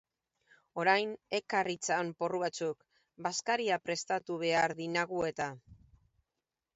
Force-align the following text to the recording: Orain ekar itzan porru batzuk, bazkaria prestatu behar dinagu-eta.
Orain 0.83 1.09
ekar 1.39 1.67
itzan 1.73 2.07
porru 2.23 2.39
batzuk, 2.43 2.81
bazkaria 3.27 3.77
prestatu 3.89 4.39
behar 4.45 4.73
dinagu-eta. 4.81 5.47